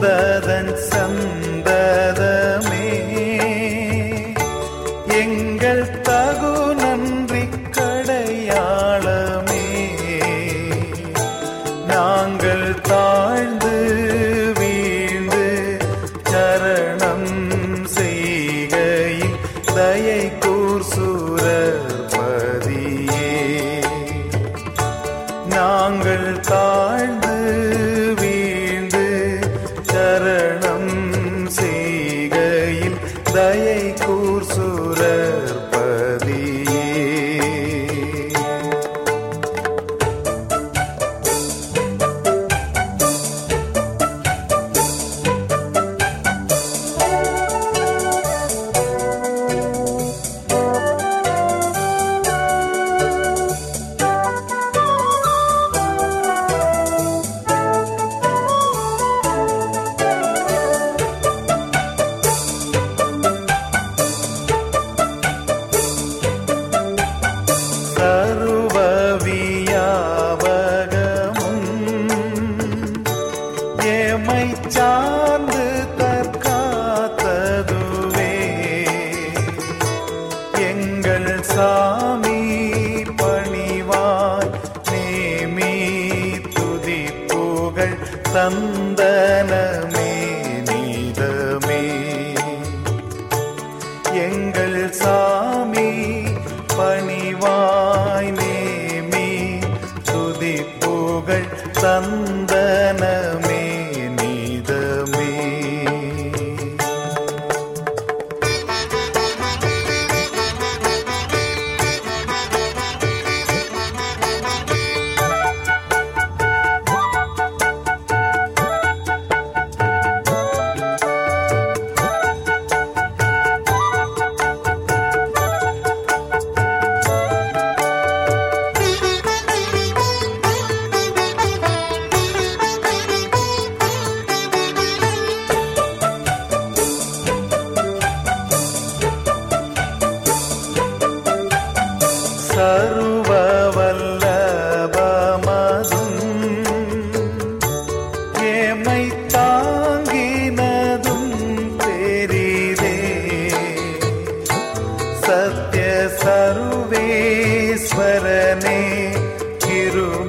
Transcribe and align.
rather 0.00 0.40
than 0.40 0.79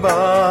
Bye. 0.01 0.50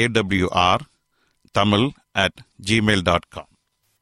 AWR 0.00 0.84
Tamil 1.50 1.88
at 2.22 2.38
Gmail 2.66 3.04
dot 3.08 3.28
com 3.28 3.52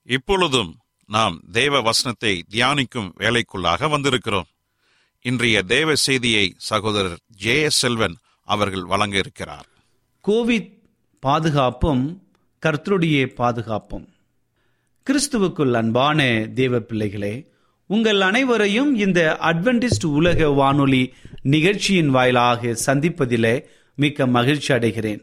இப்பொழுதும் 0.08 0.70
நாம் 1.08 1.36
தேவ 1.52 1.80
வசனத்தை 1.80 2.32
தியானிக்கும் 2.50 3.10
வேலைக்குள்ளாக 3.18 3.88
வந்திருக்கிறோம். 3.94 4.48
இன்றைய 5.24 5.56
தேவ 5.62 5.94
செய்தியை 5.94 6.44
சகோதரர் 6.56 7.18
ஜே 7.42 7.54
எஸ் 7.62 7.78
செல்வன் 7.78 8.16
அவர்கள் 8.48 8.84
வழங்க 8.84 9.16
இருக்கிறார். 9.16 9.66
கோவிட் 10.28 10.70
பாதுகாப்பும் 11.22 12.04
கர்த்தருடைய 12.62 13.26
பாதுகாப்பும். 13.40 14.06
கிறிஸ்துவுக்குள் 15.06 15.72
அன்பான 15.72 16.20
தேவ 16.54 16.80
பிள்ளைகளே 16.80 17.34
உங்கள் 17.90 18.20
அனைவரையும் 18.20 18.90
இந்த 19.04 19.20
அட்வென்டிஸ்ட் 19.40 20.06
உலக 20.18 20.48
வானொலி 20.60 21.02
நிகழ்ச்சியின் 21.54 22.10
வாயிலாக 22.10 22.76
சந்திப்பதிலே 22.86 23.54
மிக்க 23.94 24.26
மகிழ்ச்சி 24.26 24.70
அடைகிறேன். 24.74 25.22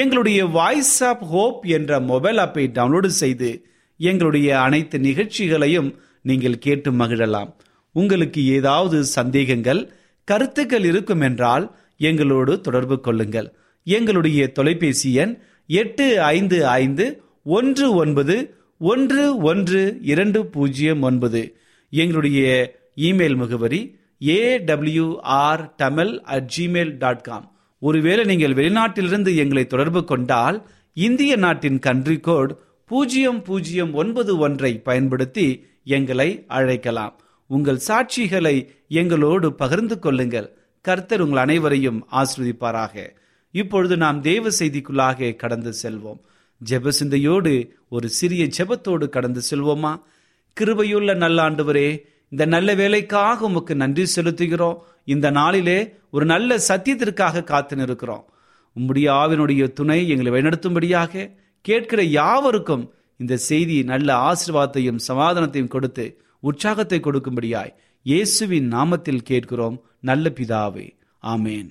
எங்களுடைய 0.00 0.46
வாய்ஸ் 0.46 1.04
ஆப் 1.04 1.24
ஹோப் 1.24 1.66
என்ற 1.76 2.00
மொபைல் 2.00 2.36
ஆப்பை 2.36 2.64
டவுன்லோடு 2.76 3.06
செய்து 3.06 3.50
எங்களுடைய 4.00 4.60
அனைத்து 4.60 4.98
நிகழ்ச்சிகளையும் 4.98 5.90
நீங்கள் 6.22 6.58
கேட்டு 6.58 6.92
மகிழலாம். 6.92 7.50
உங்களுக்கு 7.92 8.40
ஏதாவது 8.46 9.04
சந்தேகங்கள் 9.04 9.92
கருத்துக்கள் 10.24 10.84
இருக்கும் 10.84 11.20
என்றால் 11.20 11.76
எங்களோடு 11.98 12.60
தொடர்பு 12.60 13.00
கொள்ளுங்கள். 13.00 13.48
எங்களுடைய 13.86 14.52
தொலைபேசி 14.52 15.14
எண் 15.14 15.38
எட்டு 15.66 16.22
ஐந்து 16.22 16.66
ஐந்து 16.66 17.06
ஒன்று 17.44 17.94
ஒன்பது 17.94 18.36
ஒன்று 18.78 19.38
ஒன்று 19.50 19.82
இரண்டு 20.02 20.46
பூஜ்ஜியம் 20.46 21.02
ஒன்பது. 21.02 21.42
எங்களுடைய 21.90 22.40
இமெயில் 22.96 23.36
முகவரி 23.36 23.82
AWR 24.20 25.64
Tamil 25.76 26.14
at 26.34 26.50
Gmail 26.56 26.94
dot 26.98 27.22
com 27.22 27.46
ஒருவேளை 27.88 28.22
நீங்கள் 28.24 28.56
வெளிநாட்டிலிருந்து 28.60 29.30
எங்களை 29.42 29.64
தொடர்பு 29.66 30.00
கொண்டால் 30.04 30.58
இந்திய 31.06 31.32
நாட்டின் 31.44 31.78
கண்ட்ரி 31.86 32.16
கோட் 32.18 32.52
பூஜ்ஜியம் 32.90 33.40
பூஜ்ஜியம் 33.42 33.92
ஒன்பது 33.94 34.32
ஒன்றை 34.38 34.72
பயன்படுத்தி 34.88 35.46
எங்களை 35.96 36.28
அழைக்கலாம். 36.56 37.14
உங்கள் 37.50 37.80
சாட்சிகளை 37.88 38.54
எங்களோடு 39.00 39.48
பகிர்ந்து 39.62 39.98
கொள்ளுங்கள். 39.98 40.48
கர்த்தர் 40.80 41.24
உங்கள் 41.24 41.42
அனைவரையும் 41.42 42.00
ஆஸ்வதிப்பாராக 42.12 42.94
இப்பொழுது 43.54 43.96
நாம் 43.96 44.20
தேவ 44.20 44.48
செய்திக்குள்ளாக 44.58 45.36
கடந்து 45.42 45.72
செல்வோம். 45.82 46.20
ஜெப 46.60 46.88
சிந்தையோடு 46.98 47.52
ஒரு 47.88 48.08
சிறிய 48.18 48.44
ஜெபத்தோடு 48.56 49.08
கடந்து 49.08 49.42
செல்வோமா? 49.50 49.92
கிருபையுள்ள 50.56 51.10
நல்ல 51.16 51.38
ஆண்டவரே 51.50 51.88
இந்த 52.28 52.44
நல்ல 52.54 52.70
வேலைக்காக 52.74 53.44
உமக்கு 53.44 53.74
நன்றி 53.82 54.04
செலுத்துகிறோம். 54.16 54.78
இந்த 55.04 55.30
நாளிலே 55.30 55.96
ஒரு 56.10 56.24
நல்ல 56.24 56.58
சத்தியத்திற்காக 56.68 57.44
காத்து 57.44 57.76
நிற்கிறோம் 57.76 58.24
உம்முடைய 58.76 59.08
ஆவினுடைய 59.22 59.72
துணை 59.72 60.08
எங்களை 60.08 60.32
வழிநடத்தும்படியாக 60.32 61.30
கேட்கிற 61.60 62.02
யாவருக்கும் 62.02 62.92
இந்த 63.16 63.36
செய்தி 63.36 63.82
நல்ல 63.82 64.08
ஆசிர்வாதத்தையும் 64.30 64.98
சமாதானத்தையும் 65.08 65.68
கொடுத்து 65.68 66.18
உற்சாகத்தை 66.40 67.00
கொடுக்கும்படியாய் 67.00 67.74
இயேசுவின் 68.02 68.72
நாமத்தில் 68.72 69.22
கேட்கிறோம். 69.22 69.82
நல்ல 70.00 70.32
பிதாவே 70.34 70.96
ஆமேன். 71.22 71.68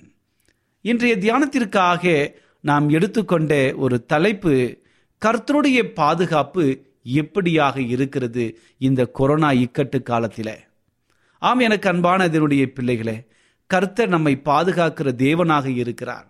இன்றைய 0.80 1.16
தியானத்திற்காக 1.16 2.34
நாம் 2.60 2.88
எடுத்துக்கொண்ட 2.88 3.74
ஒரு 3.76 4.06
தலைப்பு 4.06 4.80
கர்த்தருடைய 5.22 5.82
பாதுகாப்பு 5.82 6.80
எப்படியாக 7.04 7.88
இருக்கிறது 7.88 8.58
இந்த 8.78 9.06
கொரோனா 9.06 9.50
இக்கட்டு 9.50 10.02
காலத்திலே? 10.02 10.66
ஆம் 11.38 11.58
எனக்கு 11.58 11.88
அன்பான 11.88 12.24
இதனுடைய 12.24 12.72
பிள்ளைகளே 12.72 13.26
கர்த்தர் 13.66 14.08
நம்மை 14.08 14.40
பாதுகாக்கிற 14.44 15.08
தேவனாக 15.24 15.66
இருக்கிறார். 15.66 16.26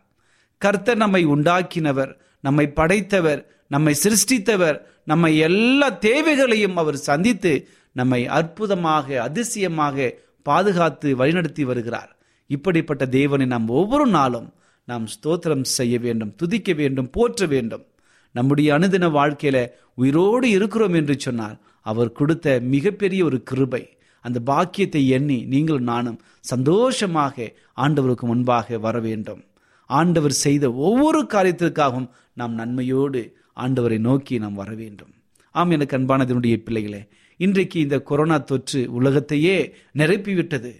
கர்த்தர் 0.58 0.96
நம்மை 0.96 1.26
உண்டாக்கினவர் 1.26 2.16
நம்மை 2.40 2.66
படைத்தவர் 2.68 3.40
நம்மை 3.68 3.94
சிருஷ்டித்தவர் 4.02 4.78
நம்மை 5.04 5.38
எல்லா 5.38 5.88
தேவைகளையும் 5.88 6.76
அவர் 6.76 6.96
சந்தித்து 6.96 7.68
நம்மை 7.92 8.26
அற்புதமாக 8.26 9.22
அதிசயமாக 9.22 10.14
பாதுகாத்து 10.42 11.16
வழிநடத்தி 11.16 11.62
வருகிறார். 11.62 12.16
இப்படிப்பட்ட 12.46 13.06
தேவனை 13.06 13.46
நாம் 13.46 13.68
ஒவ்வொரு 13.68 14.06
நாளும் 14.06 14.52
நாம் 14.84 15.06
ஸ்தோத்திரம் 15.06 15.62
செய்ய 15.62 15.98
வேண்டும் 15.98 16.34
துதிக்க 16.34 16.72
வேண்டும் 16.72 17.10
போற்ற 17.10 17.46
வேண்டும். 17.46 17.84
நம்முடைய 18.32 18.78
அனுதின 18.78 19.08
வாழ்க்கையில 19.10 19.70
உயிரோடு 19.94 20.50
இருக்கிறோம் 20.50 20.94
என்று 20.94 21.20
சொன்னால் 21.20 21.58
அவர் 21.80 22.12
கொடுத்த 22.12 22.60
மிகப்பெரிய 22.62 23.24
ஒரு 23.24 23.42
கிருபை 23.42 23.96
அந்த 24.24 24.38
பாக்கியத்தை 24.50 25.02
எண்ணி 25.16 25.38
நீங்களும் 25.52 25.90
நானும் 25.92 26.18
சந்தோஷமாக 26.52 27.46
ஆண்டவருக்கு 27.84 28.24
முன்பாக 28.30 28.78
வர 28.86 28.96
வேண்டும். 29.06 29.42
ஆண்டவர் 29.90 30.34
செய்த 30.44 30.64
ஒவ்வொரு 30.86 31.20
காரியத்திற்காகவும் 31.34 32.08
நாம் 32.40 32.54
நன்மையோடு 32.60 33.22
ஆண்டவரை 33.64 33.98
நோக்கி 34.06 34.34
நாம் 34.44 34.60
வர 34.62 34.70
வேண்டும். 34.82 35.12
ஆம் 35.54 35.72
எனக்கு 35.76 35.96
அன்பானதனுடைய 35.98 36.56
பிள்ளைகளே 36.66 37.02
இன்றைக்கு 37.40 37.76
இந்த 37.84 37.96
கொரோனா 38.10 38.36
தொற்று 38.50 38.80
உலகத்தையே 38.98 39.56
நிரப்பிவிட்டது. 40.00 40.72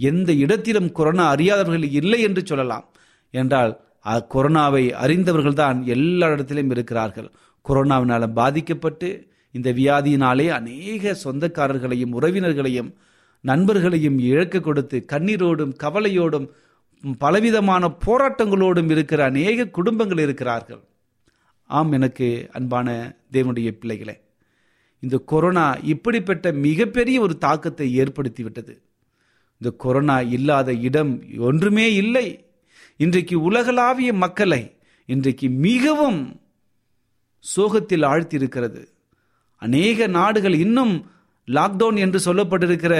எந்த 0.00 0.30
இடத்திலும் 0.44 0.90
கொரோனா 0.98 1.24
அறியாதவர்கள் 1.34 1.86
இல்லை 2.00 2.20
என்று 2.28 2.42
சொல்லலாம். 2.50 2.86
என்றால் 3.34 3.72
கொரோனாவை 4.34 4.84
அறிந்தவர்கள் 5.04 5.58
தான் 5.62 5.78
எல்லா 5.94 6.26
இடத்திலும் 6.34 6.70
இருக்கிறார்கள். 6.74 7.28
கொரோனாவினால் 7.64 8.34
பாதிக்கப்பட்டு 8.38 9.08
இந்த 9.50 9.72
வியாதியினாலே 9.72 10.48
அநேக 10.48 11.12
சொந்தக்காரர்களையும் 11.24 12.14
உறவினர்களையும் 12.20 12.90
நண்பர்களையும் 13.44 14.18
இழக்க 14.18 14.60
கொடுத்து 14.60 15.04
கண்ணீரோடும் 15.12 15.74
கவலையோடும் 15.82 16.48
பலவிதமான 17.18 17.96
போராட்டங்களோடும் 18.06 18.90
இருக்கிற 18.90 19.24
அநேக 19.24 19.68
குடும்பங்கள் 19.68 20.18
இருக்கிறார்கள். 20.18 20.82
ஆம் 21.66 21.92
எனக்கு 21.92 22.48
அன்பான 22.52 23.16
தேவனுடைய 23.32 23.70
பிள்ளைகளே 23.70 24.16
இந்த 25.00 25.18
கொரோனா 25.18 25.74
இப்படிப்பட்ட 25.82 26.52
மிகப்பெரிய 26.52 27.20
ஒரு 27.20 27.38
தாக்கத்தை 27.38 27.94
ஏற்படுத்தி 27.94 28.42
விட்டது 28.42 28.74
இந்த 29.60 29.70
கொரோனா 29.76 30.20
இல்லாத 30.20 30.72
இடம் 30.72 31.12
ஒன்றுமே 31.38 31.94
இல்லை. 31.94 32.26
இன்றைக்கு 32.96 33.36
உலகளாவிய 33.40 34.12
மக்களை 34.12 34.62
இன்றைக்கு 35.06 35.48
மிகவும் 35.48 36.20
சோகத்தில் 37.38 38.02
ஆழ்த்தியிருக்கிறது. 38.02 38.82
அநேக 39.64 40.06
நாடுகள் 40.18 40.56
இன்னும் 40.66 40.94
லாக்டவுன் 41.48 41.98
என்று 42.04 42.18
சொல்லப்பட்டிருக்கிற 42.26 42.94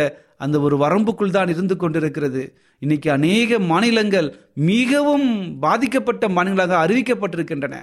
அந்த 0.45 0.57
ஒரு 0.61 0.77
வரம்புக்குள் 0.77 1.35
தான் 1.37 1.49
இருந்து 1.49 1.77
கொண்டிருக்கிறது. 1.77 2.43
இன்னைக்கு 2.83 3.09
அநேக 3.11 3.59
மாநிலங்கள் 3.73 4.29
மிகவும் 4.71 5.27
பாதிக்கப்பட்ட 5.61 6.29
மாநிலங்களாக 6.29 6.79
அறிவிக்கப்பட்டிருக்கின்றன. 6.85 7.77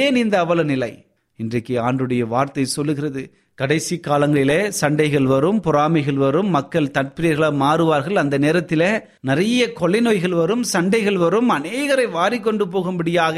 ஏன் 0.00 0.16
இந்த 0.16 0.34
அவல 0.38 0.62
நிலை? 0.62 0.92
இன்றைக்கு 1.38 1.74
ஆண்டுடைய 1.82 2.24
வார்த்தை 2.34 2.64
சொல்லுகிறது. 2.64 3.22
கடைசி 3.58 4.00
காலங்களிலே 4.06 4.58
சண்டைகள் 4.80 5.26
வரும் 5.26 5.60
பொறாமைகள் 5.60 6.20
வரும் 6.24 6.48
மக்கள் 6.48 6.92
தற்பிரியர்களாக 6.98 7.60
மாறுவார்கள். 7.64 8.20
அந்த 8.22 8.38
நேரத்தில் 8.38 8.86
நிறைய 9.20 9.72
கொலை 9.72 10.00
நோய்கள் 10.00 10.36
வரும் 10.42 10.62
சண்டைகள் 10.62 11.16
வரும். 11.16 11.50
அநேகரை 11.50 12.06
வாரிக்கொண்டு 12.18 12.66
போகும்படியாக 12.70 13.36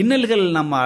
இன்னல்கள் 0.00 0.44
நம்ம 0.50 0.82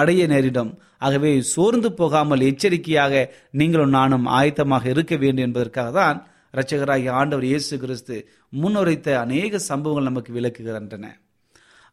அடைய 0.00 0.22
நேரிடும். 0.32 0.72
ஆகவே 1.06 1.30
சோர்ந்து 1.54 1.88
போகாமல் 2.00 2.46
எச்சரிக்கையாக 2.50 3.14
நீங்களும் 3.60 3.96
நானும் 3.98 4.26
ஆயத்தமாக 4.38 4.84
இருக்க 4.94 5.14
வேண்டும் 5.22 5.46
என்பதற்காக 5.48 5.90
தான் 6.00 6.18
இரட்சகராகிய 6.54 7.10
ஆண்டவர் 7.20 7.46
இயேசு 7.50 7.74
கிறிஸ்து 7.82 8.16
முன்னுரைத்த 8.62 9.08
அநேக 9.24 9.58
சம்பவங்கள் 9.70 10.08
நமக்கு 10.10 10.30
விளக்குகின்றன. 10.38 11.06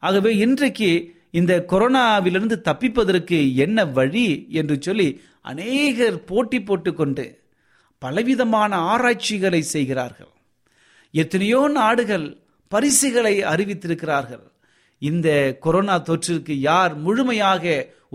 ஆகவே 0.03 0.31
இன்றைக்கு 0.45 0.89
இந்த 1.39 1.53
கொரோனாவிலிருந்து 1.71 2.57
தப்பிப்பதற்கு 2.69 3.39
என்ன 3.65 3.85
வழி 3.97 4.27
என்று 4.59 4.75
சொல்லி 4.87 5.07
அநேகர் 5.51 6.17
போட்டி 6.29 6.59
போட்டுக்கொண்டு 6.61 7.25
பலவிதமான 8.01 8.71
ஆராய்ச்சிகளை 8.91 9.61
செய்கிறார்கள். 9.75 10.31
எத்தனையோ 11.13 11.61
நாடுகள் 11.79 12.27
பரிசுகளை 12.71 13.35
அறிவித்திருக்கிறார்கள். 13.51 14.45
இந்த 15.07 15.29
கொரோனா 15.65 15.95
தொற்றிற்கு 16.09 16.53
யார் 16.69 16.93
முழுமையாக 16.97 17.63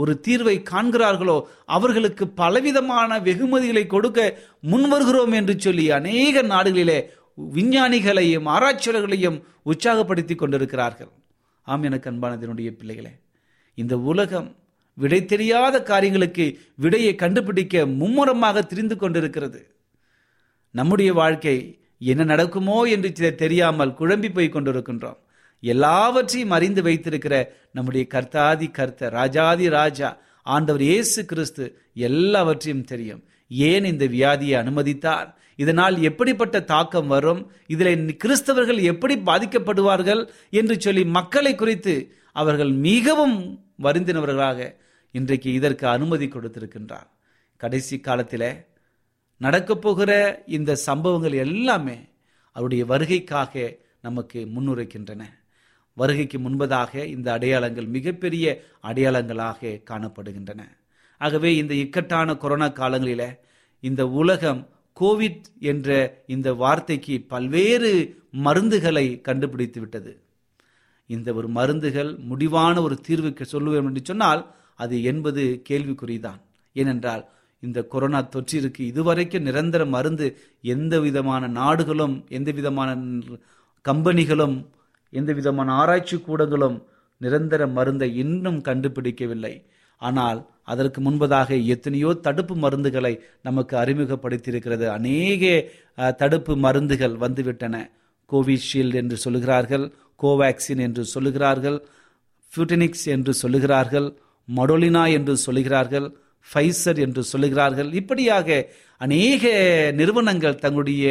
ஒரு 0.02 0.12
தீர்வை 0.26 0.56
காண்கிறார்களோ 0.70 1.36
அவர்களுக்கு 1.76 2.24
பலவிதமான 2.40 3.18
வெகுமதிகளை 3.20 3.84
கொடுக்க 3.86 4.20
முன்வருகிறோம் 4.72 5.34
என்று 5.40 5.54
சொல்லி 5.58 5.84
அநேக 5.98 6.42
நாடுகளிலே 6.52 6.98
விஞ்ஞானிகளையும் 7.38 8.48
ஆராய்ச்சியாளர்களையும் 8.54 9.38
உற்சாகப்படுத்தி 9.70 10.34
கொண்டிருக்கிறார்கள். 10.34 11.12
ஆம் 11.66 11.82
எனக்கு 11.82 12.10
அன்பானதனுடைய 12.10 12.70
பிள்ளைகளே 12.78 13.12
இந்த 13.78 13.94
உலகம் 14.10 14.48
விடை 14.98 15.20
தெரியாத 15.24 15.76
காரியங்களுக்கு 15.82 16.44
விடையை 16.76 17.14
கண்டுபிடிக்க 17.14 17.86
மும்முரமாக 18.00 18.62
திரிந்து 18.62 18.96
கொண்டிருக்கிறது. 18.96 19.60
நம்முடைய 20.74 21.10
வாழ்க்கை 21.12 21.56
என்ன 22.12 22.22
நடக்குமோ 22.24 22.78
என்று 22.94 23.10
தெரியாமல் 23.42 23.96
குழம்பி 24.00 24.28
போய் 24.34 24.54
கொண்டிருக்கின்றோம். 24.54 25.18
எல்லாவற்றையும் 25.72 26.54
அறிந்து 26.56 26.82
வைத்திருக்கிற 26.82 27.34
நம்முடைய 27.72 28.04
கர்த்தாதி 28.14 28.66
கர்த்த 28.78 29.10
ராஜாதி 29.18 29.68
ராஜா 29.68 30.08
ஆண்டவர் 30.42 30.82
இயேசு 30.82 31.20
கிறிஸ்து 31.24 31.64
எல்லாவற்றையும் 32.08 32.84
தெரியும். 32.84 33.22
ஏன் 33.48 33.84
இந்த 33.84 34.04
வியாதியை 34.04 34.56
அனுமதித்தார்? 34.62 35.28
இதனால் 35.56 35.96
எப்படிப்பட்ட 36.02 36.56
தாக்கம் 36.72 37.06
வரும்? 37.06 37.42
இதில் 37.66 38.16
கிறிஸ்தவர்கள் 38.24 38.80
எப்படி 38.92 39.14
பாதிக்கப்படுவார்கள் 39.28 40.22
என்று 40.50 40.74
சொல்லி 40.80 41.04
மக்களை 41.18 41.54
குறித்து 41.54 41.94
அவர்கள் 42.32 42.72
மிகவும் 42.88 43.36
வருந்தினவர்களாக 43.82 44.58
இன்றைக்கு 45.14 45.52
இதற்கு 45.52 45.86
அனுமதி 45.88 46.26
கொடுத்திருக்கின்றார். 46.28 47.08
கடைசி 47.56 47.96
காலத்தில் 48.00 48.48
நடக்கப் 49.40 49.82
போகிற 49.84 50.10
இந்த 50.56 50.74
சம்பவங்கள் 50.88 51.36
எல்லாமே 51.46 51.98
அவருடைய 52.56 52.84
வருகைக்காக 52.84 53.78
நமக்கு 54.00 54.38
முன்னுரைக்கின்றன. 54.54 55.22
வருகைக்கு 55.94 56.38
முன்பதாக 56.38 57.04
இந்த 57.04 57.32
அடையாளங்கள் 57.32 57.86
மிகப்பெரிய 57.86 58.44
அடையாளங்களாக 58.82 59.80
காணப்படுகின்றன. 59.90 60.60
ஆகவே 61.20 61.56
இந்த 61.56 61.74
இக்கட்டான 61.74 62.36
கொரோனா 62.36 62.68
காலங்களில் 62.68 63.28
இந்த 63.80 64.02
உலகம் 64.08 64.68
கோவிட் 65.00 65.44
என்ற 65.60 65.88
இந்த 66.26 66.54
வார்த்தைக்கு 66.54 67.14
பல்வேறு 67.28 67.92
மருந்துகளை 68.44 69.06
கண்டுபிடித்து 69.20 69.80
விட்டது. 69.80 70.12
இந்த 71.06 71.32
ஒரு 71.32 71.48
மருந்துகள் 71.48 72.16
முடிவான 72.16 72.82
ஒரு 72.82 72.96
தீர்வுக்கு 73.08 73.44
சொல்லுவேன் 73.52 73.88
என்று 73.90 74.02
சொன்னால் 74.04 74.42
அது 74.74 75.02
என்பது 75.02 75.62
கேள்விக்குறிதான். 75.68 76.40
ஏனென்றால் 76.72 77.22
இந்த 77.60 77.82
கொரோனா 77.82 78.20
தொற்றிற்கு 78.22 78.80
இதுவரைக்கும் 78.80 79.42
நிரந்தர 79.42 79.86
மருந்து 79.86 80.26
எந்த 80.62 81.00
விதமான 81.00 81.46
நாடுகளும் 81.46 82.26
எந்த 82.28 82.50
விதமான 82.52 82.96
கம்பெனிகளும் 83.84 84.56
எந்த 85.18 85.30
விதமான 85.38 85.68
ஆராய்ச்சி 85.82 86.16
கூடங்களும் 86.26 86.76
நிரந்தர 87.20 87.62
மருந்தை 87.76 88.08
இன்னும் 88.22 88.60
கண்டுபிடிக்கவில்லை. 88.68 89.54
ஆனால் 90.02 90.40
அதற்கு 90.72 90.98
முன்பதாக 91.06 91.50
எத்தனையோ 91.74 92.10
தடுப்பு 92.26 92.54
மருந்துகளை 92.64 93.12
நமக்கு 93.46 93.74
அறிமுகப்படுத்தியிருக்கிறது. 93.82 94.86
அநேக 94.96 95.44
தடுப்பு 96.22 96.54
மருந்துகள் 96.64 97.14
வந்துவிட்டன. 97.24 97.76
கோவிஷீல்டு 98.30 98.98
என்று 99.02 99.16
சொல்லுகிறார்கள் 99.24 99.84
கோவேக்சின் 100.20 100.82
என்று 100.86 101.02
சொல்லுகிறார்கள் 101.14 101.78
ஃபியூட்டனிக்ஸ் 102.52 103.06
என்று 103.14 103.32
சொல்லுகிறார்கள் 103.42 104.08
மடோலினா 104.48 105.02
என்று 105.16 105.34
சொல்லுகிறார்கள் 105.46 106.06
ஃபைசர் 106.46 106.98
என்று 107.04 107.22
சொல்லுகிறார்கள். 107.32 107.90
இப்படியாக 108.00 108.48
அநேக 109.00 109.44
நிறுவனங்கள் 110.00 110.60
தங்களுடைய 110.64 111.04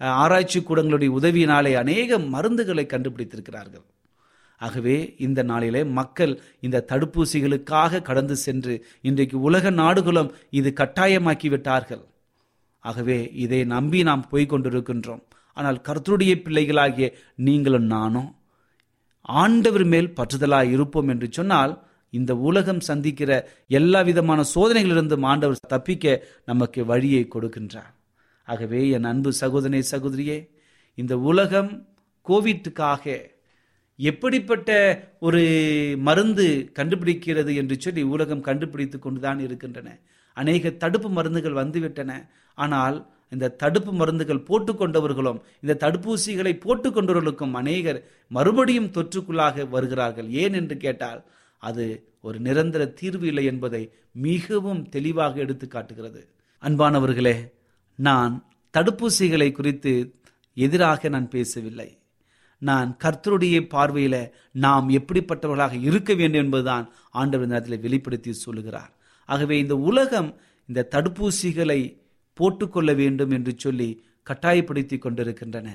ஆராய்ச்சி 0.00 0.60
கூடங்களுடைய 0.60 1.10
உதவியினாலே 1.18 1.72
அநேக 1.74 2.18
மருந்துகளை 2.18 2.84
கண்டுபிடித்திருக்கிறார்கள். 2.86 3.84
ஆகவே 4.60 5.14
இந்த 5.18 5.42
நாளிலே 5.42 5.84
மக்கள் 5.84 6.32
இந்த 6.60 6.84
தடுப்பூசிகளுக்காக 6.88 8.02
கடந்து 8.02 8.36
சென்று 8.36 8.84
இன்றைக்கு 9.00 9.40
உலக 9.40 9.70
நாடுகளும் 9.70 10.34
இது 10.50 10.72
கட்டாயமாக்கி 10.80 11.48
விட்டார்கள் 11.48 12.02
ஆகவே 12.84 13.30
இதை 13.34 13.64
நம்பி 13.64 14.02
நாம் 14.02 14.28
போய்கொண்டிருக்கின்றோம் 14.30 15.22
ஆனால் 15.56 15.80
கருத்துடைய 15.88 16.34
பிள்ளைகளாகிய 16.44 17.06
நீங்களும் 17.34 17.86
நானும் 17.86 18.28
ஆண்டவர் 19.22 19.84
மேல் 19.84 20.14
பற்றுதலாய் 20.16 20.70
இருப்போம் 20.70 21.08
என்று 21.08 21.28
சொன்னால் 21.30 21.84
இந்த 22.10 22.36
உலகம் 22.36 22.80
சந்திக்கிற 22.80 23.30
எல்லா 23.68 24.00
விதமான 24.00 24.44
சோதனைகளிலிருந்தும் 24.54 25.26
ஆண்டவர் 25.26 25.58
தப்பிக்க 25.68 26.24
நமக்கு 26.44 26.84
வழியை 26.84 27.28
கொடுக்கின்றார். 27.34 27.92
ஆகவே 28.50 28.80
என் 28.96 29.08
அன்பு 29.10 29.30
சகோதரனே 29.40 29.80
சகோதரியே 29.92 30.38
இந்த 30.98 31.14
உலகம் 31.30 31.70
கோவிட்டுக்காக 32.26 33.04
எப்படிப்பட்ட 33.98 34.70
ஒரு 35.26 35.40
மருந்து 36.08 36.46
கண்டுபிடிக்கிறது 36.78 37.52
என்று 37.60 37.76
சொல்லி 37.84 38.02
உலகம் 38.14 38.46
கண்டுபிடித்து 38.48 38.98
கொண்டுதான் 38.98 39.40
இருக்கின்றன. 39.46 39.88
அநேக 40.36 40.70
தடுப்பு 40.82 41.08
மருந்துகள் 41.10 41.60
வந்துவிட்டன. 41.62 42.12
ஆனால் 42.58 42.96
இந்த 43.34 43.52
தடுப்பு 43.62 43.92
மருந்துகள் 43.92 44.46
போட்டுக்கொண்டவர்களும் 44.48 45.38
இந்த 45.62 45.76
தடுப்பூசிகளை 45.84 46.52
போட்டுக்கொண்டவர்களுக்கும் 46.64 47.54
அநேகர் 47.60 48.00
மறுபடியும் 48.30 48.92
தொற்றுக்குள்ளாக 48.96 49.68
வருகிறார்கள். 49.74 50.28
ஏன் 50.42 50.56
என்று 50.60 50.76
கேட்டால் 50.84 51.20
அது 51.62 51.84
ஒரு 52.20 52.38
நிரந்தர 52.46 52.82
தீர்வு 53.00 53.26
இல்லை 53.26 53.44
என்பதை 53.52 53.82
மிகவும் 54.26 54.82
தெளிவாக 54.88 55.34
எடுத்து 55.44 55.66
காட்டுகிறது. 55.68 56.22
அன்பானவர்களே 56.62 57.36
நான் 58.06 58.34
தடுப்பூசிகளை 58.74 59.48
குறித்து 59.52 59.92
எதிராக 60.56 61.08
நான் 61.14 61.28
பேசவில்லை. 61.28 61.88
நான் 62.62 62.88
கர்த்தருடைய 63.04 63.58
பார்வையில 63.74 64.16
நாம் 64.64 64.86
எப்படிப்பட்டவர்களாக 64.98 65.74
இருக்க 65.88 66.10
வேண்டும் 66.14 66.44
என்பதுதான் 66.44 66.86
ஆண்டவர் 67.10 67.50
நேரத்தில் 67.52 67.84
வெளிப்படுத்தி 67.86 68.32
சொல்லுகிறார். 68.32 68.92
ஆகவே 69.28 69.56
இந்த 69.58 69.76
உலகம் 69.90 70.30
இந்த 70.68 70.88
தடுப்பூசிகளை 70.94 71.80
போட்டுக்கொள்ள 72.36 72.90
வேண்டும் 72.94 73.30
என்று 73.30 73.52
சொல்லி 73.56 73.90
கட்டாயப்படுத்தி 74.22 74.98
கொண்டிருக்கின்றன. 74.98 75.68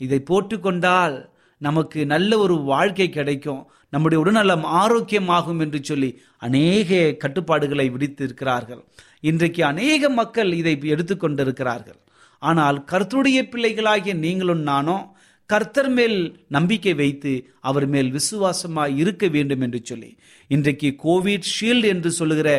இதை 0.00 0.18
போட்டுக்கொண்டால் 0.30 1.16
நமக்கு 1.60 2.00
நல்ல 2.06 2.38
ஒரு 2.38 2.56
வாழ்க்கை 2.72 3.08
கிடைக்கும். 3.08 3.62
நம்முடைய 3.92 4.18
உடல்நலம் 4.22 4.64
ஆரோக்கியமாகும் 4.80 5.60
என்று 5.60 5.78
சொல்லி 5.84 6.10
அநேக 6.38 6.90
கட்டுப்பாடுகளை 7.18 7.86
விடுத்திருக்கிறார்கள் 7.90 8.82
இன்றைக்கு 9.22 9.62
அநேக 9.64 10.10
மக்கள் 10.20 10.50
இதை 10.60 10.74
எடுத்துக்கொண்டிருக்கிறார்கள். 10.94 11.98
ஆனால் 12.42 12.78
கர்த்தருடைய 12.92 13.38
பிள்ளைகளாகிய 13.52 14.12
நீங்களும் 14.24 14.62
நானும் 14.70 15.04
கர்த்தர் 15.50 15.90
மேல் 15.96 16.18
நம்பிக்கை 16.56 16.92
வைத்து 16.94 17.32
அவர் 17.68 17.86
மேல் 17.94 18.10
விசுவாசமாக 18.10 18.96
இருக்க 19.02 19.24
வேண்டும் 19.28 19.62
என்று 19.66 19.80
சொல்லி 19.84 20.10
இன்றைக்கு 20.50 20.88
கோவிட் 21.04 21.48
ஷீல்டு 21.54 21.88
என்று 21.94 22.10
சொல்லுகிற 22.18 22.50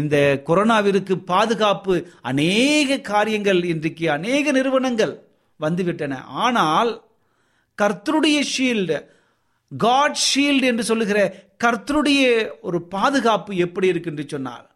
இந்த 0.00 0.16
கொரோனாவிற்கு 0.48 1.14
பாதுகாப்பு 1.32 1.94
அநேக 2.30 2.98
காரியங்கள் 3.10 3.60
இன்றைக்கு 3.64 4.06
அநேக 4.16 4.52
நிறுவனங்கள் 4.52 5.14
வந்துவிட்டன. 5.60 6.16
ஆனால் 6.46 6.90
கர்த்தருடைய 7.78 8.38
ஷீல்டு 8.54 8.98
காட் 9.72 10.18
ஷீல்டு 10.28 10.66
என்று 10.70 10.84
சொல்லுகிற 10.90 11.20
கர்த்தருடைய 11.64 12.22
ஒரு 12.60 12.78
பாதுகாப்பு 12.94 13.52
எப்படி 13.66 13.86
இருக்கு 13.92 14.10
என்று 14.10 14.26
சொன்னால் 14.28 14.66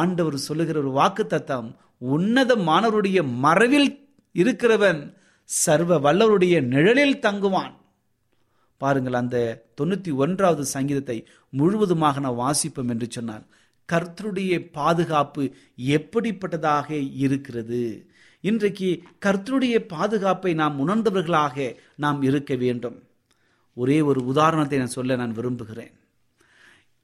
ஆண்டவர் 0.00 0.36
சொல்லுகிற 0.48 0.76
ஒரு 0.78 0.90
வாக்கு 0.90 1.24
தத்தம் 1.26 1.68
உன்னத 2.14 2.52
மாணவருடைய 2.68 3.18
மறைவில் 3.44 3.90
இருக்கிறவன் 4.34 5.00
சர்வ 5.44 5.98
வல்லவருடைய 5.98 6.56
நிழலில் 6.72 7.22
தங்குவான். 7.26 7.74
பாருங்கள் 8.80 9.20
அந்த 9.20 9.38
தொண்ணூத்தி 9.80 10.12
ஒன்றாவது 10.14 10.64
சங்கீதத்தை 10.74 11.16
முழுவதுமாக 11.52 12.20
நான் 12.20 12.40
வாசிப்போம் 12.44 12.90
என்று 12.94 13.06
சொன்னார் 13.10 13.44
கர்த்தருடைய 13.88 14.52
பாதுகாப்பு 14.72 15.42
எப்படிப்பட்டதாக 15.96 16.88
இருக்கிறது? 17.24 17.82
இன்றைக்கு 18.44 18.88
கர்த்தருடைய 19.24 19.76
பாதுகாப்பை 19.94 20.52
நாம் 20.60 20.78
உணர்ந்தவர்களாக 20.84 21.66
நாம் 22.04 22.20
இருக்க 22.28 22.52
வேண்டும். 22.64 22.98
ஒரே 23.76 23.98
ஒரு 24.10 24.20
உதாரணத்தை 24.24 24.78
நான் 24.78 24.96
சொல்ல 24.98 25.16
நான் 25.16 25.36
விரும்புகிறேன். 25.38 25.92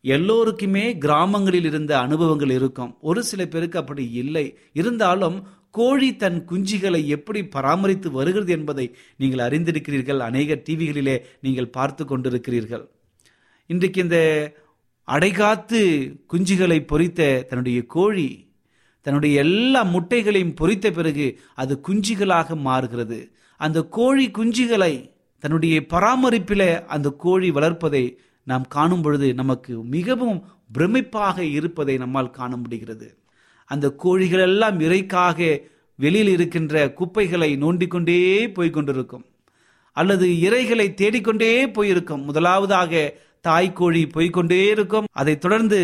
எல்லோருக்குமே 0.00 0.98
கிராமங்களில் 0.98 1.64
இருந்த 1.64 1.98
அனுபவங்கள் 1.98 2.50
இருக்கும். 2.50 2.96
ஒரு 3.00 3.22
சில 3.22 3.46
பேருக்கு 3.46 3.78
அப்படி 3.78 4.10
இல்லை. 4.10 4.58
இருந்தாலும் 4.72 5.46
கோழி 5.70 6.16
தன் 6.16 6.46
குஞ்சுகளை 6.48 7.06
எப்படி 7.06 7.46
பராமரித்து 7.46 8.10
வருகிறது 8.10 8.52
என்பதை 8.52 8.94
நீங்கள் 9.16 9.48
அறிந்திருக்கிறீர்கள். 9.48 10.18
அநேக 10.18 10.54
டிவிகளிலே 10.54 11.18
நீங்கள் 11.40 11.68
பார்த்து 11.68 12.04
கொண்டிருக்கிறீர்கள். 12.04 12.88
இன்றைக்கு 13.66 14.02
இந்த 14.02 14.18
அடைகாத்து 15.04 15.80
குஞ்சுகளை 16.32 16.86
பொறித்த 16.86 17.42
தன்னுடைய 17.48 17.86
கோழி 17.86 18.46
தன்னுடைய 19.00 19.40
எல்லா 19.40 19.82
முட்டைகளையும் 19.82 20.54
பொறித்த 20.54 20.90
பிறகு 20.90 21.40
அது 21.54 21.80
குஞ்சுகளாக 21.88 22.56
மாறுகிறது. 22.56 23.32
அந்த 23.56 23.82
கோழி 23.82 24.30
குஞ்சுகளை 24.30 25.10
தன்னுடைய 25.38 25.80
பராமரிப்பில 25.80 26.84
அந்த 26.84 27.10
கோழி 27.10 27.50
வளர்ப்பதை 27.50 28.20
நாம் 28.50 28.66
காணும் 28.74 29.02
பொழுது 29.02 29.28
நமக்கு 29.40 29.72
மிகவும் 29.94 30.38
பிரமிப்பாக 30.76 31.38
இருப்பதை 31.56 31.94
நம்மால் 32.02 32.34
காண 32.38 32.52
முடிகிறது. 32.56 33.08
அந்த 33.70 33.86
கோழிகள் 34.02 34.44
எல்லாம் 34.48 34.76
இறைக்காக 34.86 35.38
வெளியில் 35.98 36.32
இருக்கின்ற 36.34 36.74
குப்பைகளை 36.98 37.50
நோண்டிக்கொண்டே 37.62 38.18
போய் 38.56 38.74
கொண்டிருக்கும் 38.76 39.24
அல்லது 39.96 40.26
இறைகளை 40.46 40.86
தேடிக்கொண்டே 41.00 41.52
போயிருக்கும். 41.76 42.22
முதலாவதாக 42.28 42.92
தாய் 43.46 43.70
கோழி 43.72 44.02
போய்கொண்டே 44.14 44.60
இருக்கும். 44.74 45.08
அதை 45.20 45.34
தொடர்ந்து 45.38 45.80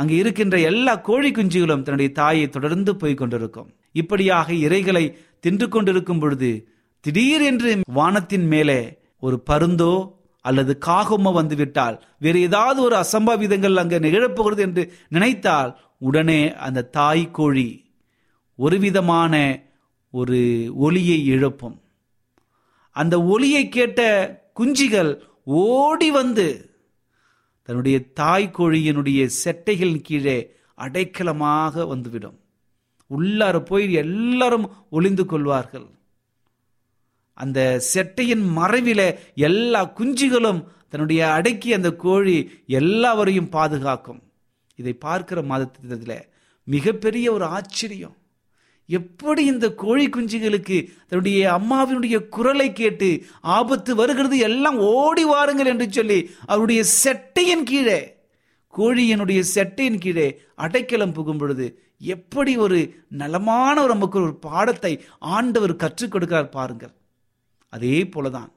அங்கு 0.00 0.14
இருக்கின்ற 0.16 0.56
எல்லா 0.70 0.94
கோழி 1.08 1.30
குஞ்சுகளும் 1.30 1.84
தன்னுடைய 1.84 2.10
தாயை 2.12 2.46
தொடர்ந்து 2.56 2.92
போய் 3.00 3.14
கொண்டிருக்கும் 3.14 3.68
இப்படியாக 4.00 4.52
இறைகளை 4.66 5.04
தின்று 5.44 5.66
கொண்டிருக்கும் 5.68 6.20
பொழுது 6.22 6.50
திடீர் 7.04 7.44
என்று 7.50 7.70
வானத்தின் 7.98 8.46
மேலே 8.52 8.80
ஒரு 9.26 9.36
பருந்தோ 9.50 9.92
அல்லது 10.40 10.78
காகமோ 10.86 11.32
வந்துவிட்டால் 11.32 12.02
வேறு 12.18 12.40
ஏதாவது 12.40 12.82
ஒரு 12.82 12.96
அசம்பாவிதங்கள் 12.96 13.74
அங்கே 13.74 13.98
நிகழப்போகிறது 13.98 14.58
என்று 14.58 14.92
நினைத்தால் 15.08 15.78
உடனே 15.98 16.54
அந்த 16.56 16.84
தாய் 16.84 17.30
கோழி 17.30 17.68
ஒரு 18.54 18.78
விதமான 18.78 19.62
ஒரு 20.10 20.38
ஒலியை 20.74 21.26
எழுப்பும் 21.26 21.82
அந்த 22.90 23.22
ஒலியை 23.22 23.68
கேட்ட 23.68 24.00
குஞ்சிகள் 24.60 25.20
ஓடி 25.44 26.10
வந்து 26.10 26.72
தன்னுடைய 27.62 28.12
தாய் 28.12 28.50
கோழியினுடைய 28.58 29.30
செட்டைகளின் 29.44 30.00
கீழே 30.00 30.56
அடைக்கலமாக 30.78 31.86
வந்துவிடும். 31.86 32.38
உள்ளார 33.10 33.58
போய் 33.60 33.92
எல்லாரும் 33.92 34.70
ஒளிந்து 34.90 35.24
கொள்வார்கள். 35.26 35.97
அந்த 37.44 37.58
செட்டையின் 37.92 38.44
மறைவில 38.58 39.00
எல்லா 39.48 39.80
குஞ்சுகளும் 39.98 40.60
தன்னுடைய 40.90 41.22
அடக்கி 41.36 41.70
அந்த 41.78 41.90
கோழி 42.04 42.36
எல்லாவரையும் 42.80 43.52
பாதுகாக்கும். 43.56 44.20
இதை 44.78 44.94
பார்க்கிற 45.06 45.38
மாதத்தில் 45.50 46.24
மிகப்பெரிய 46.68 47.26
ஒரு 47.32 47.46
ஆச்சரியம். 47.58 48.16
எப்படி 48.88 49.42
இந்த 49.44 49.66
கோழி 49.82 50.04
குஞ்சுகளுக்கு 50.08 50.76
தன்னுடைய 51.08 51.40
அம்மாவினுடைய 51.56 52.16
குரலை 52.36 52.68
கேட்டு 52.72 53.08
ஆபத்து 53.56 53.92
வருகிறது 54.00 54.36
எல்லாம் 54.48 54.78
ஓடி 54.92 55.24
வாருங்கள் 55.24 55.70
என்று 55.72 55.86
சொல்லி 55.90 56.18
அவருடைய 56.46 56.82
செட்டையின் 57.02 57.66
கீழே 57.70 57.98
கோழியினுடைய 58.74 59.40
செட்டையின் 59.54 60.02
கீழே 60.04 60.28
அடைக்கலம் 60.64 61.12
புகும் 61.12 61.38
பொழுது 61.38 61.66
எப்படி 62.14 62.52
ஒரு 62.64 62.78
நலமான 63.20 63.76
ஒரு 63.82 63.92
நமக்கு 63.94 64.18
ஒரு 64.22 64.34
பாடத்தை 64.48 64.92
ஆண்டவர் 65.18 65.80
கற்றுக் 65.84 66.12
கொடுக்கிறார் 66.14 66.50
பாருங்கள். 66.50 66.94
அதே 67.68 68.08
போல 68.08 68.30
தான் 68.30 68.52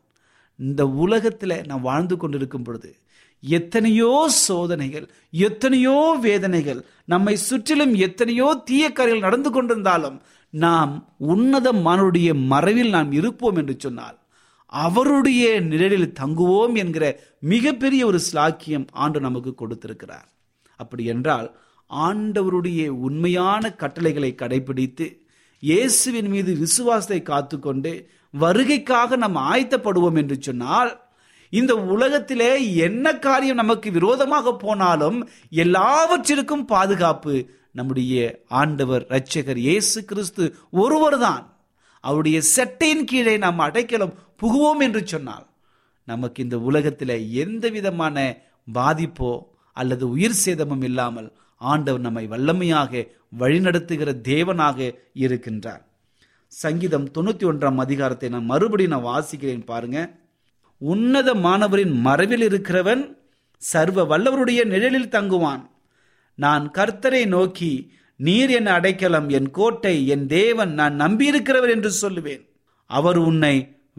இந்த 0.55 0.87
உலகத்தில் 0.87 1.65
நாம் 1.65 1.81
வாழ்ந்து 1.81 2.17
கொண்டிருக்கும் 2.17 2.63
பொழுது 2.63 2.99
எத்தனையோ 3.39 4.29
சோதனைகள் 4.29 5.09
எத்தனையோ 5.29 6.17
வேதனைகள் 6.21 6.85
நம்மை 7.05 7.35
சுற்றிலும் 7.35 7.93
எத்தனையோ 7.93 8.63
தீயக்காரிகள் 8.71 9.19
நடந்து 9.19 9.61
கொண்டிருந்தாலும் 9.61 10.19
நாம் 10.49 11.15
உன்னத 11.17 11.73
மறைவில் 11.73 12.89
நாம் 12.89 13.11
இருப்போம் 13.11 13.55
என்று 13.55 13.75
சொன்னால் 13.77 14.19
அவருடைய 14.65 15.61
நிழலில் 15.61 16.13
தங்குவோம் 16.19 16.75
என்கிற 16.75 17.19
மிகப்பெரிய 17.39 18.05
ஒரு 18.05 18.19
ஸ்லாக்கியம் 18.31 18.87
ஆண்டு 18.91 19.19
நமக்கு 19.19 19.55
கொடுத்திருக்கிறார். 19.55 20.31
அப்படி 20.75 21.05
என்றால் 21.05 21.55
ஆண்டவருடைய 21.89 22.87
உண்மையான 22.87 23.75
கட்டளைகளை 23.75 24.35
கடைபிடித்து 24.37 25.19
இயேசுவின் 25.59 26.27
மீது 26.27 26.55
விசுவாசத்தை 26.55 27.21
காத்துக்கொண்டு 27.21 28.09
வருகைக்காக 28.33 29.17
நாம் 29.17 29.39
ஆயத்தப்படுவோம் 29.51 30.15
என்று 30.15 30.37
சொன்னால் 30.41 30.91
இந்த 31.49 31.75
உலகத்திலே 31.75 32.75
என்ன 32.75 33.13
காரியம் 33.17 33.55
நமக்கு 33.55 33.91
விரோதமாக 33.91 34.53
போனாலும் 34.55 35.17
எல்லாவற்றிற்கும் 35.49 36.65
பாதுகாப்பு 36.65 37.33
நம்முடைய 37.71 38.13
ஆண்டவர் 38.47 39.03
இரட்சகர் 39.09 39.57
இயேசு 39.57 40.05
கிறிஸ்து 40.05 40.55
ஒருவர் 40.71 41.17
தான் 41.17 41.43
அவருடைய 42.03 42.41
செட்டையின் 42.55 43.03
கீழே 43.03 43.37
நாம் 43.37 43.59
அடைக்கலம் 43.59 44.17
புகுவோம் 44.41 44.79
என்று 44.79 45.07
சொன்னால் 45.07 45.45
நமக்கு 46.07 46.43
இந்த 46.43 46.57
உலகத்தில் 46.59 47.15
எந்த 47.43 47.69
விதமான 47.69 48.17
பாதிப்போ 48.73 49.31
அல்லது 49.77 50.09
உயிர் 50.09 50.41
சேதமும் 50.43 50.81
இல்லாமல் 50.81 51.29
ஆண்டவர் 51.61 52.01
நம்மை 52.01 52.25
வல்லமையாக 52.27 53.07
வழிநடத்துகிற 53.39 54.09
தேவனாக 54.21 54.77
இருக்கின்றார். 55.15 55.83
சங்கீதம் 56.51 57.05
தொண்ணூற்றி 57.17 57.45
ஒன்றாம் 57.49 57.77
அதிகாரத்தை 57.77 58.29
நான் 58.29 58.45
மறுபடியும் 58.45 58.91
நான் 58.91 59.09
வாசிக்கிறேன் 59.09 59.65
பாருங்க. 59.65 59.99
உன்னத 60.77 61.33
மாணவரின் 61.33 61.93
மறைவில் 61.99 62.43
இருக்கிறவன் 62.49 63.17
சர்வ 63.57 64.03
வல்லவருடைய 64.03 64.65
நிழலில் 64.65 65.09
தங்குவான். 65.09 65.63
நான் 66.35 66.71
கர்த்தரை 66.71 67.27
நோக்கி 67.27 67.93
நீர் 68.15 68.49
என் 68.49 68.67
அடைக்கலம் 68.67 69.29
என் 69.29 69.51
கோட்டை 69.51 70.07
என் 70.07 70.27
தேவன் 70.27 70.73
நான் 70.73 70.99
நம்பியிருக்கிறவர் 70.99 71.69
என்று 71.69 71.91
சொல்லுவேன். 72.01 72.43
அவர் 72.85 73.17
உன்னை 73.17 73.55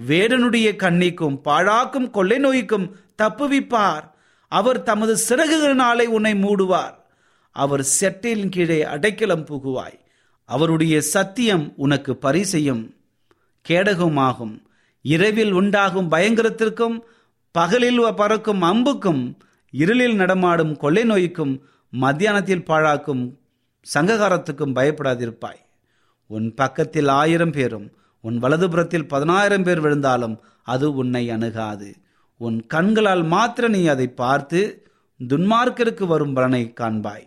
வேடனுடைய 0.06 0.68
கண்ணிக்கும் 0.76 1.40
பாழாக்கும் 1.44 2.10
கொள்ளை 2.10 2.38
நோய்க்கும் 2.38 2.86
தப்புவிப்பார். 3.22 4.04
அவர் 4.48 4.82
தமது 4.82 5.16
சிறகுகளினாலே 5.28 6.06
உன்னை 6.06 6.34
மூடுவார். 6.34 6.94
அவர் 7.56 7.84
செட்டையின் 8.00 8.48
கீழே 8.48 8.82
அடைக்கலம் 8.82 9.46
புகுவாய். 9.46 9.98
அவருடைய 10.54 10.94
சத்தியம் 11.14 11.64
உனக்கு 11.76 12.12
பரிசையும் 12.16 12.82
கேடகமாகும். 13.68 14.54
இரவில் 15.02 15.52
உண்டாகும் 15.52 16.10
பயங்கரத்திற்கும் 16.10 16.96
பகலில் 17.54 18.00
பறக்கும் 18.16 18.62
அம்புக்கும் 18.62 19.22
இருளில் 19.72 20.14
நடமாடும் 20.14 20.74
கொள்ளை 20.76 21.04
நோய்க்கும் 21.04 21.54
மத்தியானத்தில் 22.00 22.66
பாழாக்கும் 22.68 23.22
சங்ககாரத்துக்கும் 23.94 24.74
பயப்படாதிருப்பாய். 24.78 25.62
உன் 26.26 26.48
பக்கத்தில் 26.54 27.10
ஆயிரம் 27.20 27.50
பேரும் 27.50 27.88
உன் 28.20 28.36
வலதுபுறத்தில் 28.42 29.08
பதினாயிரம் 29.08 29.62
பேர் 29.62 29.80
விழுந்தாலும் 29.80 30.36
அது 30.72 30.86
உன்னை 30.94 31.24
அணுகாது. 31.30 31.88
உன் 32.40 32.58
கண்களால் 32.66 33.24
மாத்திர 33.24 33.68
நீ 33.68 33.80
அதை 33.86 34.06
பார்த்து 34.22 34.60
துன்மார்க்கருக்கு 35.20 36.06
வரும் 36.06 36.34
பலனை 36.34 36.62
காண்பாய். 36.80 37.26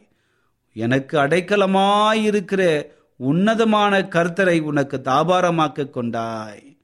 எனக்கு 0.76 1.16
அடைக்கலமாயிருக்கிற 1.18 2.62
உன்னதமான 3.18 4.00
கர்த்தரை 4.00 4.60
உனக்கு 4.60 5.02
தாபாரமாக்க 5.04 5.90
கொண்டாய். 5.90 6.78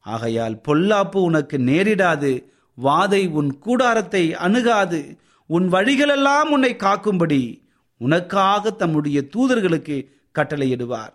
ஆகையால் 0.00 0.60
பொல்லாப்பு 0.68 1.16
உனக்கு 1.16 1.58
நேரிடாது. 1.58 2.44
வாதை 2.82 3.30
உன் 3.30 3.58
கூடாரத்தை 3.58 4.34
அணுகாது. 4.34 5.18
உன் 5.46 5.68
வழிகளெல்லாம் 5.68 6.50
உன்னை 6.50 6.74
காக்கும்படி 6.74 7.62
உனக்காக 7.96 8.70
தம்முடைய 8.70 9.24
தூதர்களுக்கு 9.36 10.06
கட்டளையிடுவார். 10.34 11.14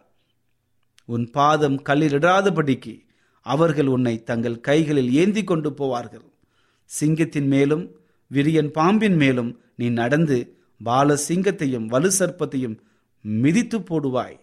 உன் 1.06 1.30
பாதம் 1.30 1.82
கல்லிலிடாதபடிக்கு 1.84 3.06
அவர்கள் 3.42 3.88
உன்னை 3.88 4.24
தங்கள் 4.24 4.60
கைகளில் 4.60 5.14
ஏந்தி 5.14 5.44
கொண்டு 5.44 5.70
போவார்கள். 5.70 6.28
சிங்கத்தின் 6.86 7.48
மேலும் 7.48 7.92
விரியன் 8.32 8.68
பாம்பின் 8.68 9.16
மேலும் 9.16 9.62
நீ 9.76 9.90
நடந்து 9.90 10.58
பால 10.84 11.18
சிங்கத்தையும் 11.28 11.86
வலு 11.86 12.12
சர்ப்பத்தையும் 12.20 12.78
மிதித்து 13.22 13.80
போடுவாய். 13.80 14.40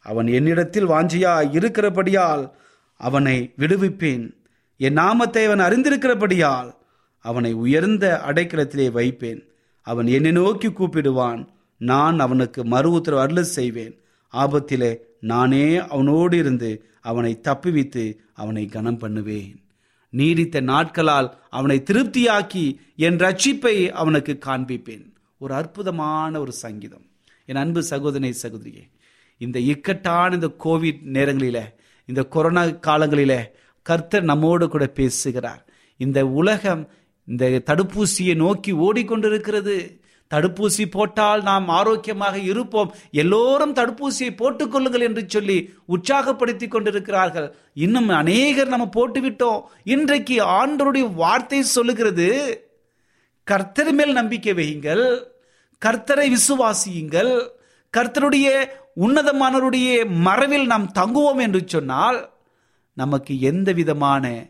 அவன் 0.00 0.26
என்னிடத்தில் 0.26 0.88
வாஞ்சியா 0.88 1.54
இருக்கிறபடியால் 1.56 2.54
அவனை 2.96 3.54
விடுவிப்பேன். 3.58 4.34
என் 4.76 4.92
நாமத்தை 4.92 5.44
அவன் 5.44 5.58
அறிந்திருக்கிறபடியால் 5.58 6.74
அவனை 7.18 7.52
உயர்ந்த 7.52 8.20
அடைக்கலத்திலே 8.26 8.90
வைப்பேன். 8.90 9.48
அவன் 9.82 10.06
என்னை 10.06 10.32
நோக்கி 10.32 10.68
கூப்பிடுவான். 10.68 11.46
நான் 11.76 12.18
அவனுக்கு 12.18 12.64
மறு 12.64 12.90
உத்தரவு 12.90 13.22
அருள் 13.22 13.42
செய்வேன். 13.42 14.00
ஆபத்திலே 14.32 14.96
நானே 15.20 15.76
அவனோடு 15.76 16.38
இருந்து 16.38 16.84
அவனை 17.00 17.40
தப்புவித்து 17.44 18.16
அவனை 18.34 18.66
கனம் 18.66 18.98
பண்ணுவேன். 18.98 19.64
நீடித்த 20.10 20.60
நாட்களால் 20.60 21.38
அவனை 21.50 21.82
திருப்தியாக்கி 21.90 22.76
என் 22.96 23.16
ரட்சிப்பை 23.16 23.88
அவனுக்கு 23.88 24.38
காண்பிப்பேன். 24.46 25.12
ஒரு 25.38 25.54
அற்புதமான 25.54 26.40
ஒரு 26.40 26.52
சங்கீதம். 26.52 27.06
என் 27.44 27.56
அன்பு 27.56 27.82
சகோதரனை 27.82 28.34
சகோதரியே 28.42 28.88
இந்த 29.40 29.58
இக்கட்டான 29.58 30.34
இந்த 30.34 30.48
கோவிட் 30.64 31.00
நேரங்களில 31.16 31.58
இந்த 32.04 32.22
கொரோனா 32.34 32.62
காலங்களில 32.62 33.34
கர்த்தர் 33.86 34.22
நம்மோடு 34.22 34.68
கூட 34.68 34.86
பேசுகிறார். 34.86 35.62
இந்த 35.96 36.26
உலகம் 36.40 36.82
இந்த 37.26 37.46
தடுப்பூசியை 37.70 38.34
நோக்கி 38.34 38.72
ஓடிக்கொண்டிருக்கிறது. 38.72 39.76
தடுப்பூசி 40.34 40.84
போட்டால் 40.90 41.42
நாம் 41.42 41.68
ஆரோக்கியமாக 41.68 42.38
இருப்போம். 42.38 42.90
எல்லோரும் 43.10 43.74
தடுப்பூசியை 43.74 44.32
போட்டுக்கொள்ளுங்கள் 44.42 45.06
என்று 45.08 45.22
சொல்லி 45.26 45.56
உற்சாகப்படுத்தி 45.88 46.68
கொண்டிருக்கிறார்கள். 46.68 47.48
இன்னும் 47.74 48.08
அநேகர் 48.08 48.74
நம்ம 48.74 48.88
போட்டுவிட்டோம். 48.96 49.62
இன்றைக்கு 49.84 50.36
ஆண்டருடைய 50.58 51.06
வார்த்தை 51.14 51.62
சொல்லுகிறது 51.62 52.28
கர்த்தர் 53.44 53.92
மேல் 53.92 54.12
நம்பிக்கை 54.12 54.52
வையுங்கள். 54.52 55.04
கர்த்தரை 55.86 56.26
விசுவாசியுங்கள். 56.36 57.32
கர்த்தருடைய 57.96 58.68
உன்னதமானவருடைய 58.96 60.10
மறைவில் 60.20 60.66
நாம் 60.66 60.92
தங்குவோம் 60.94 61.40
என்று 61.40 61.62
சொன்னால் 61.66 62.34
நமக்கு 62.94 63.40
எந்த 63.40 63.72
விதமான 63.72 64.46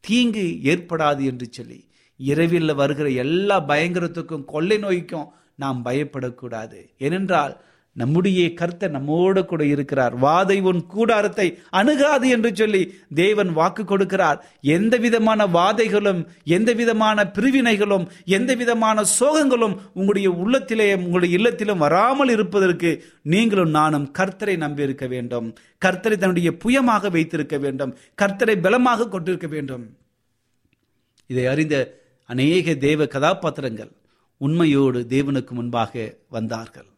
தீங்கு 0.00 0.58
ஏற்படாது 0.62 1.24
என்று 1.24 1.46
சொல்லி 1.50 1.88
இரவில் 2.16 2.74
வருகிற 2.74 3.08
எல்லா 3.08 3.60
பயங்கரத்துக்கும் 3.60 4.44
கொள்ளை 4.44 4.78
நோய்க்கும் 4.78 5.28
நாம் 5.54 5.84
பயப்படக்கூடாது. 5.84 6.80
ஏனென்றால் 6.98 7.60
நம்முடைய 8.00 8.40
கர்த்த 8.60 8.90
நம்மோடு 8.96 9.40
கூட 9.50 9.62
இருக்கிறார். 9.74 10.14
வாதை 10.24 10.56
உன் 10.70 10.80
கூடாரத்தை 10.94 11.46
அணுகாது 11.80 12.26
என்று 12.34 12.50
சொல்லி 12.60 12.82
தேவன் 13.20 13.50
வாக்கு 13.58 13.82
கொடுக்கிறார். 13.82 14.38
எந்த 14.76 14.94
விதமான 15.04 15.46
வாதைகளும் 15.56 16.20
எந்த 16.56 16.72
விதமான 16.80 17.24
பிரிவினைகளும் 17.36 18.06
எந்த 18.38 18.54
விதமான 18.62 19.04
சோகங்களும் 19.18 19.76
உங்களுடைய 19.94 20.30
உள்ளத்திலே 20.42 20.88
உங்களுடைய 20.94 21.36
இல்லத்திலும் 21.38 21.82
வராமல் 21.84 22.32
இருப்பதற்கு 22.36 22.92
நீங்களும் 23.34 23.72
நானும் 23.78 24.06
கர்த்தரை 24.18 24.56
நம்பியிருக்க 24.64 25.06
வேண்டும். 25.14 25.48
கர்த்தரை 25.84 26.16
தன்னுடைய 26.16 26.50
புயமாக 26.64 27.10
வைத்திருக்க 27.16 27.56
வேண்டும். 27.64 27.94
கர்த்தரை 28.22 28.56
பலமாக 28.66 29.08
கொண்டிருக்க 29.08 29.48
வேண்டும். 29.54 29.86
இதை 31.30 31.46
அறிந்த 31.46 31.76
அநேக 32.28 32.74
தேவ 32.86 33.06
கதாபாத்திரங்கள் 33.06 33.92
உண்மையோடு 34.40 35.00
தேவனுக்கு 35.08 35.52
முன்பாக 35.58 35.92
வந்தார்கள். 36.36 36.88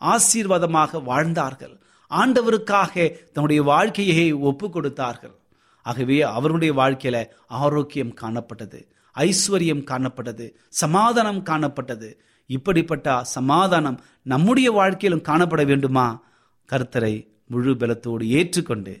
ஆசீர்வாதமாக 0.00 1.02
வாழ்ந்தார்கள். 1.02 1.80
ஆண்டவருக்காக 2.10 2.94
தன்னுடைய 3.32 3.62
வாழ்க்கையை 3.62 4.32
ஒப்பு 4.32 4.70
கொடுத்தார்கள் 4.70 5.36
ஆகவே 5.82 6.20
அவருடைய 6.20 6.72
வாழ்க்கையில 6.74 7.30
ஆரோக்கியம் 7.46 8.14
காணப்பட்டது 8.20 8.86
ஐஸ்வர்யம் 9.14 9.84
காணப்பட்டது 9.84 10.54
சமாதானம் 10.68 11.42
காணப்பட்டது. 11.44 12.16
இப்படிப்பட்ட 12.46 13.24
சமாதானம் 13.24 14.00
நம்முடைய 14.22 14.70
வாழ்க்கையிலும் 14.70 15.26
காணப்பட 15.28 15.66
வேண்டுமா? 15.66 16.24
கர்த்தரை 16.68 17.26
முழு 17.46 17.74
பலத்தோடு 17.74 18.24
ஏற்றுக்கொண்டு 18.28 18.94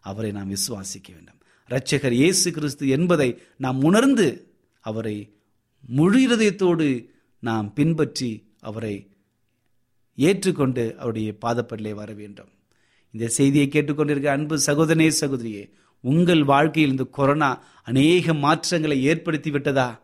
அவரை 0.00 0.32
நாம் 0.32 0.50
விசுவாசிக்க 0.50 1.08
வேண்டும். 1.08 1.38
இரட்சகர் 1.68 2.10
இயேசு 2.10 2.50
கிறிஸ்து 2.50 2.88
என்பதை 2.88 3.42
நாம் 3.56 3.82
உணர்ந்து 3.82 4.28
அவரை 4.80 5.34
முழு 5.88 6.18
இருதயத்தோடு 6.26 7.08
நாம் 7.38 7.72
பின்பற்றி 7.72 8.30
அவரை 8.60 9.09
ஏற்றுக்கொண்டு 10.16 10.94
அவருடைய 10.98 11.32
பாதப்படலே 11.44 11.90
வர 11.90 12.12
வேண்டும். 12.12 12.48
இந்த 13.12 13.28
செய்தியை 13.28 13.68
கேட்டுக்கொண்டிருக்க 13.72 14.26
அன்பு 14.26 14.60
சகோதரனே 14.66 15.12
சகோதரியே 15.20 15.70
உங்கள் 16.00 16.44
வாழ்க்கையில் 16.44 16.90
இந்த 16.90 17.04
கொரோனா 17.04 17.62
அநேக 17.84 18.34
மாற்றங்களை 18.34 19.02
ஏற்படுத்தி 19.02 19.50
விட்டதா? 19.50 20.00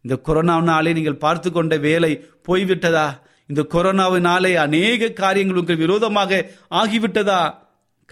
இந்த 0.00 0.20
கொரோனாவினாலே 0.24 0.92
நீங்கள் 0.92 1.16
பார்த்து 1.16 1.52
கொண்ட 1.52 1.76
வேலை 1.76 2.24
போய்விட்டதா? 2.48 3.20
இந்த 3.46 3.66
கொரோனாவினாலே 3.70 4.54
அநேக 4.54 5.10
காரியங்கள் 5.10 5.56
உங்கள் 5.56 5.76
விரோதமாக 5.76 6.50
ஆகிவிட்டதா? 6.70 7.54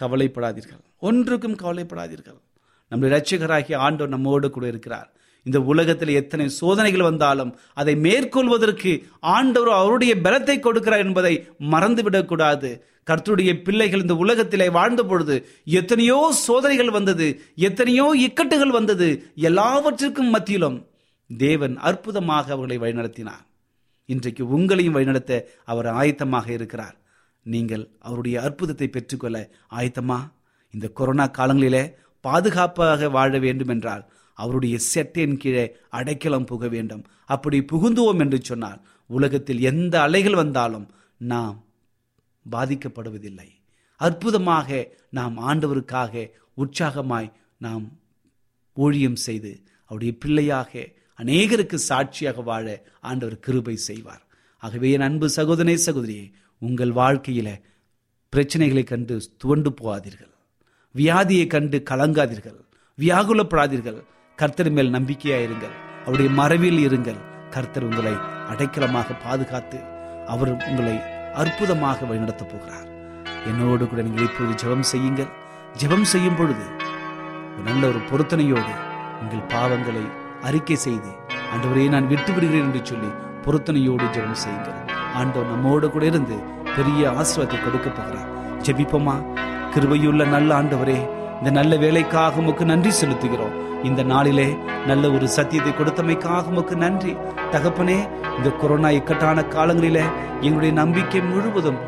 கவலைப்படாதீர்கள். 0.01 0.85
ஒன்றுக்கும் 0.99 1.57
கவலைப்படாதீர்கள். 1.57 2.41
நம்முடைய 2.89 3.23
ரட்சகராகிய 3.23 3.77
ஆண்டோர் 3.77 4.09
நம்மோடு 4.09 4.51
கூட 4.51 4.67
இருக்கிறார். 4.67 5.13
இந்த 5.47 5.59
உலகத்தில் 5.73 6.13
எத்தனை 6.21 6.47
சோதனைகள் 6.59 7.09
வந்தாலும் 7.09 7.53
அதை 7.81 7.95
மேற்கொள்வதற்கு 8.07 8.93
ஆண்டவர் 9.35 9.79
அவருடைய 9.81 10.13
பலத்தை 10.27 10.57
கொடுக்கிறார் 10.59 11.05
என்பதை 11.07 11.35
மறந்துவிடக்கூடாது. 11.73 12.71
கர்த்தருடைய 13.09 13.51
பிள்ளைகள் 13.67 14.03
இந்த 14.05 14.15
உலகத்திலே 14.25 14.67
வாழ்ந்த 14.77 15.03
பொழுது 15.11 15.35
எத்தனையோ 15.81 16.19
சோதனைகள் 16.47 16.95
வந்தது 16.97 17.27
எத்தனையோ 17.69 18.07
இக்கட்டுகள் 18.27 18.77
வந்தது 18.79 19.09
எல்லாவற்றிற்கும் 19.49 20.33
மத்தியிலும் 20.37 20.79
தேவன் 21.31 21.77
அற்புதமாக 21.89 22.53
அவர்களை 22.55 22.79
வழிநடத்தினார். 22.83 23.45
இன்றைக்கு 24.09 24.43
உங்களையும் 24.57 24.97
வழிநடத்த 24.97 25.33
அவர் 25.73 25.89
ஆயத்தமாக 26.01 26.47
இருக்கிறார். 26.57 26.97
நீங்கள் 27.47 27.85
அவருடைய 28.07 28.37
அற்புதத்தை 28.47 28.89
பெற்றுக்கொள்ள 28.89 29.39
ஆயத்தமா? 29.79 30.19
இந்த 30.75 30.87
கொரோனா 30.99 31.27
காலங்களிலே 31.39 31.85
பாதுகாப்பாக 32.25 33.09
வாழ 33.17 33.33
வேண்டும் 33.45 33.73
என்றால் 33.75 34.05
அவருடைய 34.43 34.77
செட்டின் 34.93 35.37
கீழே 35.37 35.65
அடைக்கலம் 35.99 36.49
புக 36.51 36.69
வேண்டும். 36.69 37.05
அப்படி 37.35 37.59
புகுந்துவோம் 37.73 38.23
என்று 38.25 38.39
சொன்னால் 38.43 38.81
உலகத்தில் 39.11 39.63
எந்த 39.71 39.95
அலைகள் 40.07 40.41
வந்தாலும் 40.43 40.87
நாம் 41.33 41.57
பாதிக்கப்படுவதில்லை. 42.47 43.49
அற்புதமாக 44.01 44.69
நாம் 45.11 45.37
ஆண்டவருக்காக 45.49 46.31
உற்சாகமாய் 46.57 47.31
நாம் 47.59 47.85
ஊழியம் 48.77 49.19
செய்து 49.27 49.53
அவருடைய 49.85 50.13
பிள்ளையாக 50.23 50.73
அநேகருக்கு 51.19 51.79
சாட்சியாக 51.89 52.43
வாழ 52.43 52.67
ஆண்டவர் 53.01 53.39
கிருபை 53.39 53.77
செய்வார். 53.89 54.23
ஆகவே 54.63 54.89
என் 54.91 55.07
அன்பு 55.09 55.27
சகோதரே 55.37 55.77
சகோதரியே 55.87 56.27
உங்கள் 56.63 56.93
வாழ்க்கையில 57.01 57.49
பிரச்சனைகளை 58.33 58.85
கண்டு 58.85 59.15
துவண்டு 59.37 59.71
போகாதீர்கள். 59.81 60.33
வியாதியை 60.95 61.47
கண்டு 61.47 61.79
கலங்காதீர்கள். 61.91 62.59
வியாகுலப்படாதீர்கள். 62.99 63.99
கர்த்தர் 64.41 64.71
மேல் 64.71 64.91
நம்பிக்கையாயிருங்கள். 64.95 65.75
அவருடைய 66.05 66.31
மறைவில் 66.31 66.81
இருங்கள். 66.87 67.21
கர்த்தர் 67.51 67.85
உங்களை 67.85 68.13
அடைக்கலமாக 68.51 69.15
பாதுகாத்து 69.25 69.79
அவர் 70.33 70.51
உங்களை 70.69 70.97
அற்புதமாக 71.35 72.07
வழிநடத்தப் 72.07 72.51
போகிறார். 72.51 72.85
என்னோடு 73.51 73.89
கூட 73.89 74.03
நீங்கள் 74.03 74.25
இப்பொழுது 74.25 74.55
ஜெபம் 74.63 74.87
செய்யுங்கள். 74.93 75.31
ஜெபம் 75.81 76.07
செய்யும் 76.13 76.37
பொழுது 76.37 76.67
நல்ல 77.65 77.83
ஒரு 77.87 78.01
பொருத்தனையோடு 78.11 78.75
உங்கள் 79.23 79.49
பாவங்களை 79.55 80.05
அறிக்கை 80.43 80.77
செய்து 80.87 81.11
ஆண்டவரையே 81.53 81.89
நான் 81.89 82.09
விட்டு 82.09 82.33
விடுகிறேன் 82.33 82.67
என்று 82.69 82.83
சொல்லி 82.85 83.11
பொருத்தனையோடு 83.47 84.07
ஜெபம் 84.17 84.41
செய்யுங்கள். 84.45 84.79
ஆண்டவர் 85.21 85.51
நம்மோடு 85.51 85.91
கூட 85.91 86.05
இருந்து 86.05 86.39
பெரிய 86.77 87.11
ஆசீர்வாதத்தை 87.11 87.61
கொடுக்க 87.65 87.89
போகிறார். 87.91 88.33
ஜெபிப்போமா? 88.67 89.17
கிருபையுள்ள 89.75 90.29
நல்ல 90.29 90.63
ஆண்டவரே 90.63 90.99
இந்த 91.39 91.51
நல்ல 91.51 91.77
வேலைக்காக 91.77 92.43
உமக்கு 92.43 92.65
நன்றி 92.65 92.93
செலுத்துகிறோம். 93.01 93.57
இந்த 93.89 94.03
நாளிலே 94.13 94.47
நல்ல 94.89 95.05
ஒரு 95.17 95.27
சத்தியத்தை 95.37 95.73
கொடுத்தமைக்காக 95.73 96.51
உமக்கு 96.53 96.75
நன்றி. 96.85 97.13
தகப்பனே 97.53 97.99
இந்த 98.37 98.49
கொரோனா 98.61 98.89
இக்கட்டான 98.99 99.45
காலங்களிலே 99.55 100.05
எங்களுடைய 100.45 100.73
நம்பிக்கை 100.81 101.21
முழுவதும் 101.31 101.83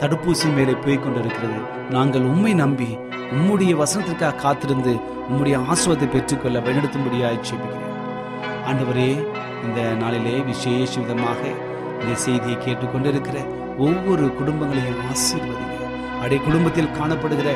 தடுப்பூசி 0.00 0.48
மேலே 0.56 0.74
போய் 0.84 1.02
கொண்டிருக்கிறது. 1.02 1.58
நாங்கள் 1.96 2.28
உண்மை 2.32 2.52
நம்பி 2.62 2.88
உம்முடைய 3.36 3.72
வசனத்திற்காக 3.82 4.40
காத்திருந்து 4.44 4.92
உம்முடைய 5.28 5.56
ஆசுவத்தை 5.72 6.06
பெற்றுக்கொள்ள 6.14 6.58
வழிநடத்தும்படியாய் 6.66 7.44
செபிக்கிறேன் 7.48 7.92
ஆண்டவரே 8.70 9.10
இந்த 9.66 9.80
நாளிலே 10.02 10.34
விசேஷ 10.50 10.92
விதமாக 11.00 11.40
இந்த 12.00 12.14
செய்தியை 12.24 12.56
கேட்டுக்கொண்டிருக்கிற 12.64 13.38
ஒவ்வொரு 13.86 14.24
குடும்பங்களையும் 14.38 15.04
ஆசீர்வதிங்க. 15.10 15.72
அடைய 16.22 16.38
குடும்பத்தில் 16.48 16.94
காணப்படுகிற 16.98 17.48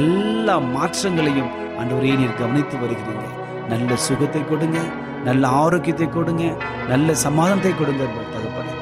எல்லா 0.00 0.56
மாற்றங்களையும் 0.76 1.52
ஆண்டவரே 1.80 2.12
நீர் 2.20 2.38
கவனித்து 2.40 2.76
வருகிறீங்க. 2.82 3.26
நல்ல 3.70 3.96
சுகத்தை 4.06 4.42
கொடுங்க 4.44 4.78
நல்ல 5.24 5.48
ஆரோக்கியத்தை 5.62 6.08
கொடுங்க 6.08 6.44
நல்ல 6.88 7.14
சமாதானத்தை 7.14 7.72
கொடுங்க 7.74 8.04
தகப்பனே. 8.34 8.72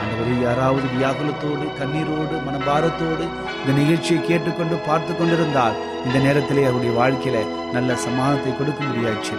ஆண்டவரே 0.00 0.34
யாராவது 0.42 0.86
வியாகுலத்தோடு 0.96 1.64
கண்ணீரோடு 1.80 2.36
மனபாரத்தோடு 2.46 3.24
இந்த 3.60 3.72
நிகழ்ச்சியை 3.80 4.20
கேட்டுக்கொண்டு 4.28 4.76
பார்த்து 4.86 5.12
கொண்டிருந்தால் 5.14 5.76
இந்த 6.06 6.18
நேரத்திலே 6.18 6.64
அவருடைய 6.68 6.94
வாழ்க்கையில 7.00 7.40
நல்ல 7.72 7.96
சமாதானத்தை 8.06 8.52
கொடுக்க 8.56 8.82
முடியாது 8.84 9.36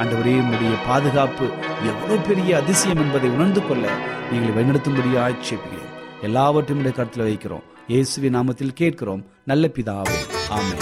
ஆண்டவரே 0.00 0.34
உங்களுடைய 0.42 0.74
பாதுகாப்பு 0.88 1.46
எவ்வளவு 1.90 2.18
பெரிய 2.28 2.56
அதிசயம் 2.56 3.02
என்பதை 3.04 3.30
உணர்ந்து 3.30 3.62
கொள்ள 3.66 3.86
நீங்கள் 4.32 4.56
வழிநடத்தும்படி 4.56 5.10
செப்பிக்கிறேன் 5.48 5.88
எல்லாவற்றையும் 6.22 6.82
இந்த 6.84 6.92
கருத்தில் 6.96 7.28
வைக்கிறோம். 7.28 7.66
இயேசுவின் 7.86 8.36
நாமத்தில் 8.36 8.78
கேட்கிறோம். 8.80 9.22
நல்ல 9.44 9.66
பிதாவே 9.76 10.16
ஆமே 10.56 10.74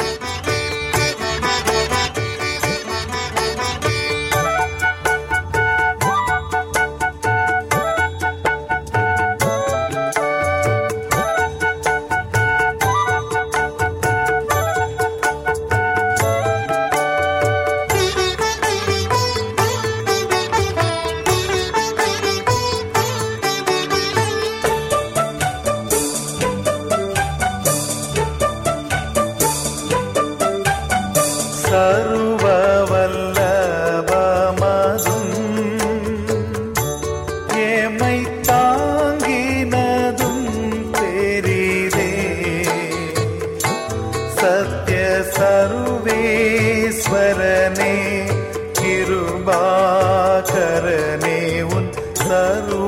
உன் 52.30 52.87